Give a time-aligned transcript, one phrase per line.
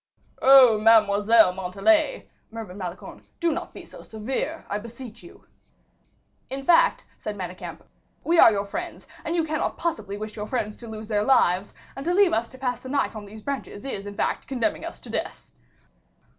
[0.41, 0.79] "Oh!
[0.79, 5.45] Mademoiselle Montalais," murmured Malicorne; "do not be so severe, I beseech you."
[6.49, 7.83] "In fact," said Manicamp,
[8.23, 11.75] "we are your friends, and you cannot possibly wish your friends to lose their lives;
[11.95, 14.83] and to leave us to pass the night on these branches is in fact condemning
[14.83, 15.51] us to death."